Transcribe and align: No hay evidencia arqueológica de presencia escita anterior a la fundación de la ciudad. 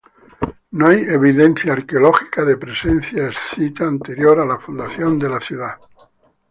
No 0.71 0.87
hay 0.87 1.03
evidencia 1.03 1.73
arqueológica 1.73 2.43
de 2.43 2.57
presencia 2.57 3.27
escita 3.27 3.83
anterior 3.83 4.39
a 4.39 4.47
la 4.47 4.57
fundación 4.57 5.19
de 5.19 5.29
la 5.29 5.39
ciudad. 5.39 5.75